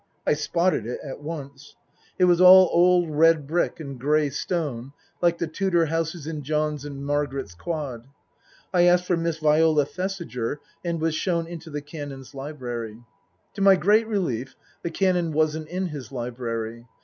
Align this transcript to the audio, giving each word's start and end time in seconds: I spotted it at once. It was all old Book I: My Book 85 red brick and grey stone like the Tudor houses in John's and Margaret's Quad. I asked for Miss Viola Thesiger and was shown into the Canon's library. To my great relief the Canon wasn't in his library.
I 0.25 0.33
spotted 0.33 0.87
it 0.87 0.99
at 1.03 1.21
once. 1.21 1.75
It 2.17 2.25
was 2.25 2.41
all 2.41 2.71
old 2.73 3.03
Book 3.05 3.09
I: 3.11 3.11
My 3.11 3.11
Book 3.17 3.25
85 3.27 3.35
red 3.37 3.47
brick 3.47 3.79
and 3.79 3.99
grey 3.99 4.29
stone 4.31 4.93
like 5.21 5.37
the 5.37 5.45
Tudor 5.45 5.85
houses 5.85 6.25
in 6.25 6.41
John's 6.41 6.83
and 6.85 7.05
Margaret's 7.05 7.53
Quad. 7.53 8.07
I 8.73 8.85
asked 8.85 9.05
for 9.05 9.15
Miss 9.15 9.37
Viola 9.37 9.85
Thesiger 9.85 10.59
and 10.83 10.99
was 10.99 11.13
shown 11.13 11.45
into 11.45 11.69
the 11.69 11.81
Canon's 11.83 12.33
library. 12.33 12.97
To 13.53 13.61
my 13.61 13.75
great 13.75 14.07
relief 14.07 14.55
the 14.81 14.89
Canon 14.89 15.33
wasn't 15.33 15.67
in 15.69 15.89
his 15.89 16.11
library. 16.11 16.87